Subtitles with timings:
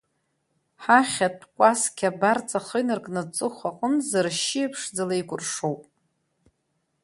[0.83, 5.81] Ҳахьатә кәасқьа абарҵа ахы инаркны аҵыхәа аҟынӡа ршьиа ԥшӡала икәыршоуп.